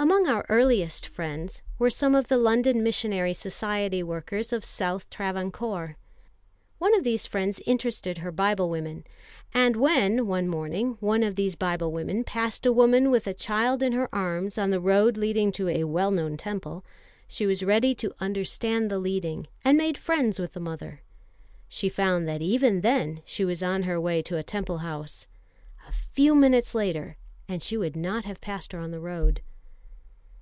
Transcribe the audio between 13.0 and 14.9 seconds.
with a child in her arms on the